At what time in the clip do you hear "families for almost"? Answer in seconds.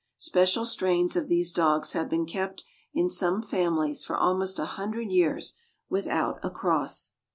3.43-4.57